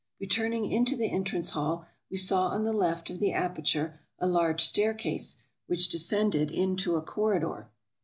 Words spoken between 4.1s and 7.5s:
a large staircase, which descended into a cor